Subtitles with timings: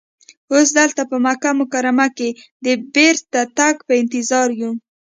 [0.51, 2.29] اوس دلته په مکه مکرمه کې
[2.65, 4.71] د بېرته تګ په انتظار یو.